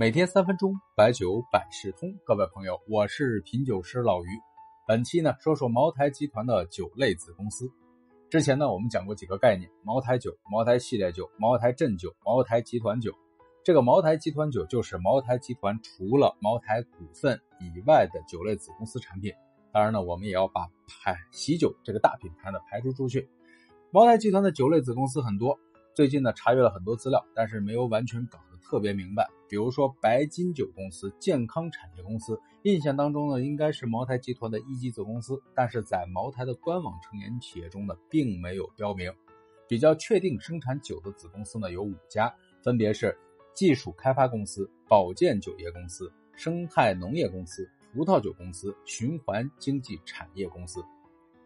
[0.00, 2.14] 每天三分钟，白酒百事通。
[2.24, 4.28] 各位朋友，我是品酒师老于。
[4.86, 7.68] 本期呢，说说茅台集团的酒类子公司。
[8.30, 13.12] 之前呢，我们讲过几个概念：茅台酒、茅台系列酒、茅台镇酒、茅台集团酒。
[13.64, 19.32] 这个茅台集团酒就是茅台集团除了茅台股份以外的酒类子公司产品。
[19.72, 23.28] 当然呢，我们也要把排喜酒这个大品牌呢排除出去。
[23.90, 25.58] 茅台集团的酒类子公司很多，
[25.98, 29.28] 最近呢查阅了很多资料，但是没有完全搞得特别明白。
[29.48, 39.12] 比如说白金酒公司、健康产业公司，印象当中呢应该是茅台集团的一级子公司，但是在茅台的官网成员企业中呢并没有标明。
[39.66, 43.18] 比较确定生产酒的子公司呢有五家，分别是。
[43.52, 50.80] 技术开发公司、保健酒业公司、生态农业公司、葡萄酒公司、循环经济产业公司。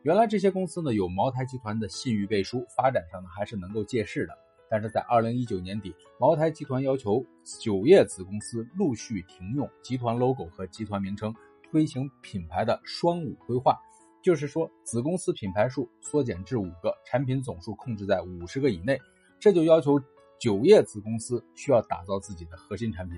[0.02, 4.36] 原来这些公司呢有茅台集团的信誉背书，发展上呢还是能够借势的。
[4.68, 7.24] 但是在二零一九年底，茅台集团要求
[7.60, 11.34] 酒业子公司陆续停用集团 logo 和集团名称，
[11.70, 13.78] 推行品牌的双五规划，
[14.22, 19.00] 就是说子公司品牌数缩减至五个，产品总数控制在五十个以内。
[19.40, 20.00] 这就要求。
[20.40, 23.16] 酒业子公司需要打造自己的核心产品。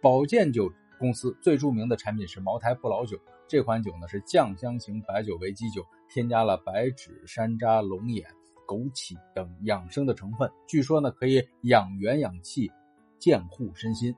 [0.00, 8.26] 保健酒公司最著名的产品是茅台不老酒，这款酒呢是酱香型白酒为基酒，添加了白芷、山楂、龙眼、
[8.66, 12.70] 枸杞等养生的成分，据说呢可以养元养气、
[13.18, 14.14] 健护身心。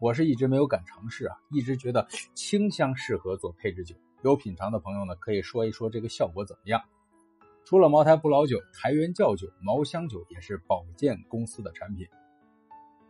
[0.00, 3.96] 我是一直没有敢尝试啊，一直觉得清香适合做配置酒。
[4.22, 6.80] 有品尝的朋友呢可以说一说这个效果怎么样。
[7.64, 12.06] 除了茅台不老酒，台原窖酒、茅香酒也是保健公司的产品。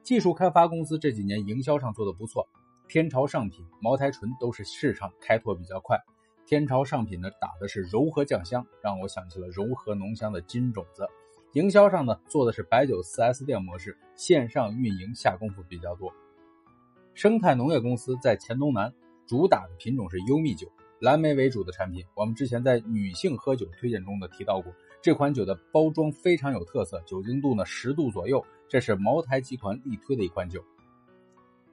[0.03, 2.48] 技术开发公司这几年营销上做的不错，
[2.89, 6.00] 天朝上品、茅台醇都是市场开拓比较快。
[6.47, 11.06] 天朝上品呢打的是柔和酱香，让我想起了柔和浓香的金种子。
[11.53, 16.11] 营销上呢做的是白酒 4S 店模式，线上运营下功夫比较多。
[17.12, 18.94] 生态农业公司在黔东南，
[19.27, 20.66] 主打的品种是优蜜酒。
[20.99, 24.72] 蓝莓为主的产品，我们之前在女性喝酒推荐中的提到过，
[25.03, 30.65] 这款酒的包装非常有特色，酒精度呢十度左右，这是茅台集团力推的一款酒。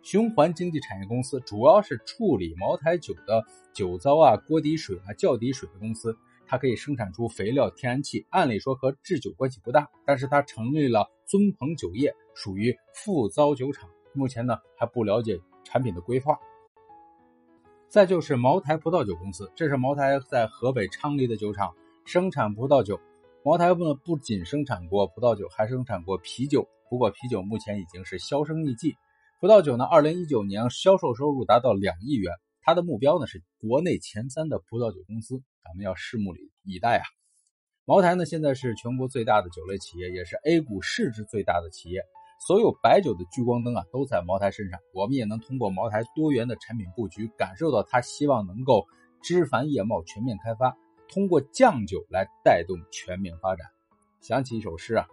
[0.05, 3.43] 循环经济产业公司主要是处理茅台酒的
[3.73, 16.37] 酒糟啊、锅底水啊、窖底水的公司，它可以生产出肥料、天然气，按理说和制酒关系不大，但是它成立了尊鹏酒业，属于副糟酒厂，目前呢还不了解产品的规划。
[17.89, 21.73] 再就是茅台葡萄酒公司，这是茅台在河北昌黎的酒厂，
[22.05, 23.01] 生产葡萄酒。
[23.43, 26.67] 茅台呢不仅生产过葡萄酒，还生产过啤酒。
[26.91, 28.95] 不过啤酒目前已经是销声匿迹。
[29.45, 32.33] 葡萄酒呢，二零一九年销售收入达到两亿元，
[32.63, 36.33] 它的目标呢是国内前三的葡萄酒公司，咱们要拭目
[36.63, 37.03] 以待啊。
[37.85, 42.01] 茅台呢现在是全国最大的酒类企业，也是 A 股市值最大的企业。
[42.47, 44.79] 所有白酒的聚光灯啊，都在茅台身上。
[44.95, 48.87] 我们也能通过茅台多元的产品布局，感受到他希望能够
[49.21, 50.75] 枝繁叶茂、全面开发，
[51.07, 53.67] 通过酱酒来带动全面发展。
[54.21, 55.05] 想起一首诗啊：“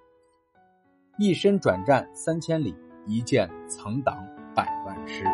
[1.20, 2.74] 一身转战三千里，
[3.06, 4.16] 一剑曾挡
[4.54, 5.24] 百万师。”